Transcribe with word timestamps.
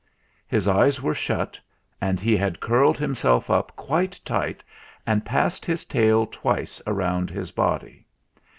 His 0.47 0.67
eyes 0.67 0.99
were 0.99 1.13
shut 1.13 1.59
and 2.01 2.19
he 2.19 2.35
had 2.35 2.59
curled 2.59 2.97
himself 2.97 3.51
up 3.51 3.75
quite 3.75 4.19
tight 4.25 4.63
and 5.05 5.23
passed 5.23 5.63
his 5.63 5.85
tail 5.85 6.25
twice 6.25 6.81
round 6.87 7.29
his 7.29 7.51
body. 7.51 8.07